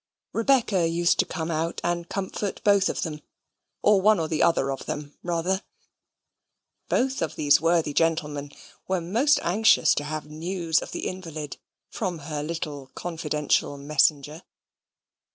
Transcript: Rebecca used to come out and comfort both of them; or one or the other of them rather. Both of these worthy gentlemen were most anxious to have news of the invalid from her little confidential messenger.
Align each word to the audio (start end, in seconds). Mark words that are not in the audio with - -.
Rebecca 0.33 0.87
used 0.87 1.19
to 1.19 1.27
come 1.27 1.51
out 1.51 1.79
and 1.83 2.09
comfort 2.09 2.63
both 2.63 2.89
of 2.89 3.03
them; 3.03 3.21
or 3.83 4.01
one 4.01 4.19
or 4.19 4.27
the 4.27 4.41
other 4.41 4.71
of 4.71 4.87
them 4.87 5.15
rather. 5.21 5.61
Both 6.89 7.21
of 7.21 7.35
these 7.35 7.61
worthy 7.61 7.93
gentlemen 7.93 8.51
were 8.87 8.99
most 8.99 9.39
anxious 9.43 9.93
to 9.93 10.03
have 10.03 10.25
news 10.25 10.81
of 10.81 10.91
the 10.91 11.07
invalid 11.07 11.57
from 11.87 12.17
her 12.33 12.41
little 12.41 12.89
confidential 12.95 13.77
messenger. 13.77 14.41